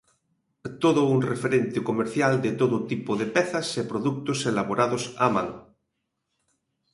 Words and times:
Todo 0.83 1.01
un 1.13 1.19
referente 1.31 1.79
comercial 1.89 2.33
de 2.45 2.51
todo 2.61 2.77
tipo 2.91 3.11
de 3.21 3.27
pezas 3.35 3.67
e 3.81 3.89
produtos 3.91 4.39
elaborados 4.51 5.03
á 5.25 5.27
man. 5.35 5.49